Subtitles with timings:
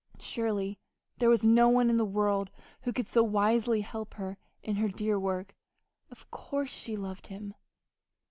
[0.17, 0.79] Surely
[1.19, 2.49] there was no one in the world
[2.81, 5.55] who could so wisely help her in her dear work.
[6.09, 7.53] Of course she loved him!